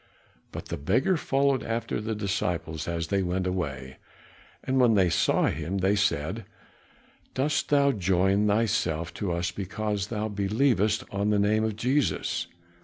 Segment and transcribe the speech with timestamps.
[0.51, 3.97] But the beggar followed after the disciples as they went away,
[4.63, 6.43] and when they saw him they said,
[7.35, 12.47] "Dost thou join thyself to us because thou believest on the name of Jesus?"